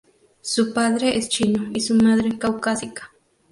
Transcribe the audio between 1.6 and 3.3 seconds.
y su madre caucásica.